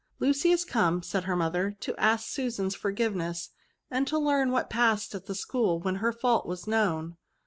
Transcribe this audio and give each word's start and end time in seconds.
"Lucy 0.19 0.49
is 0.49 0.65
come," 0.65 1.03
said 1.03 1.25
her 1.25 1.35
mother," 1.35 1.75
to 1.79 1.95
ask 1.99 2.27
Susan's 2.27 2.73
forgiveness, 2.73 3.51
and 3.91 4.07
to 4.07 4.17
learn 4.17 4.49
what 4.49 4.67
passed 4.67 5.13
at 5.13 5.27
the 5.27 5.35
school 5.35 5.79
when 5.79 5.97
her 5.97 6.11
fault 6.11 6.47
was 6.47 6.65
known." 6.65 7.17